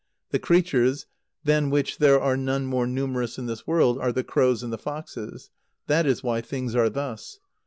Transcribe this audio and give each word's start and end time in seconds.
The 0.31 0.39
creatures, 0.39 1.05
than 1.43 1.69
which 1.69 1.99
there 1.99 2.19
are 2.19 2.35
none 2.35 2.65
more 2.65 2.87
numerous 2.87 3.37
in 3.37 3.45
this 3.45 3.67
world, 3.67 3.99
are 3.99 4.11
the 4.11 4.23
crows 4.23 4.63
and 4.63 4.73
the 4.73 4.79
foxes. 4.79 5.51
That 5.85 6.07
is 6.07 6.23
why 6.23 6.41
things 6.41 6.73
are 6.73 6.89
thus. 6.89 7.37